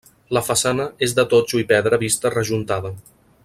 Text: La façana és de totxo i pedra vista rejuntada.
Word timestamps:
La 0.37 0.41
façana 0.45 0.87
és 1.07 1.13
de 1.19 1.25
totxo 1.35 1.61
i 1.65 1.67
pedra 1.73 2.01
vista 2.05 2.33
rejuntada. 2.39 2.97